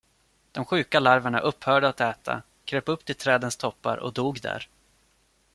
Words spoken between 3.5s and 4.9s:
toppar och dog där.